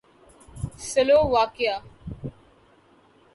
[0.89, 1.75] Slovakia